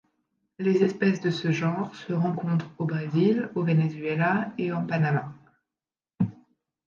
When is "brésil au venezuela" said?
2.85-4.51